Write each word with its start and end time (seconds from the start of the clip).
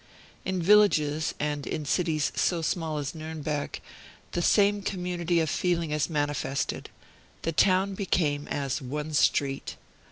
In 0.45 0.63
villages, 0.63 1.35
and 1.39 1.67
in 1.67 1.85
cities 1.85 2.31
so 2.35 2.63
small 2.63 2.97
as 2.97 3.13
Nuremberg, 3.13 3.79
the 4.31 4.41
same 4.41 4.81
community 4.81 5.39
of 5.39 5.47
feeling 5.47 5.91
is 5.91 6.09
manifested. 6.09 6.89
The 7.43 7.51
town 7.51 7.93
became 7.93 8.47
as 8.47 8.81
one 8.81 9.13
street. 9.13 9.75